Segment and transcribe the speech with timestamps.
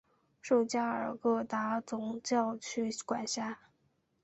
[0.41, 3.59] 受加尔各答总教区管辖。